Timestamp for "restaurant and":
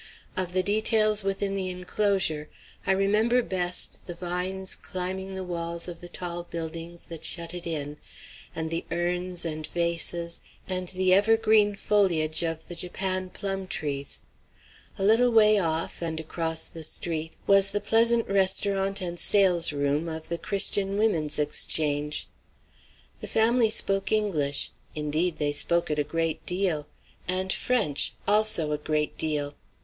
18.27-19.19